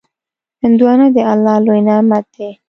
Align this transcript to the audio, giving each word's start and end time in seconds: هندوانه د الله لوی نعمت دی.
هندوانه 0.63 1.07
د 1.15 1.17
الله 1.31 1.55
لوی 1.65 1.81
نعمت 1.87 2.25
دی. 2.35 2.49